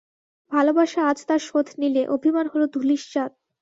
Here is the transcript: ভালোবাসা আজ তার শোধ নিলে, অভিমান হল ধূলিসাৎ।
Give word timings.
ভালোবাসা 0.51 0.99
আজ 1.09 1.19
তার 1.27 1.41
শোধ 1.47 1.67
নিলে, 1.81 2.01
অভিমান 2.15 2.45
হল 2.53 2.61
ধূলিসাৎ। 2.73 3.31